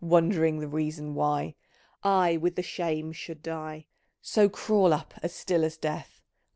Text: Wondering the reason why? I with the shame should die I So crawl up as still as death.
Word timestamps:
Wondering 0.03 0.57
the 0.61 0.67
reason 0.67 1.13
why? 1.13 1.53
I 2.03 2.35
with 2.35 2.55
the 2.55 2.63
shame 2.63 3.11
should 3.11 3.43
die 3.43 3.85
I 3.85 3.85
So 4.19 4.49
crawl 4.49 4.93
up 4.93 5.13
as 5.21 5.31
still 5.35 5.63
as 5.63 5.77
death. 5.77 6.23